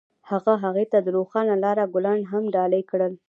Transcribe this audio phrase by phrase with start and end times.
[0.29, 3.13] هغه هغې ته د روښانه لاره ګلان ډالۍ هم کړل.